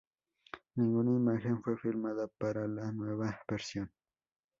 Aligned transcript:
Ninguna 0.77 1.11
imagen 1.13 1.61
fue 1.61 1.77
filmada 1.77 2.27
para 2.39 2.67
la 2.67 2.91
nueva 2.91 3.39
versión. 3.47 3.91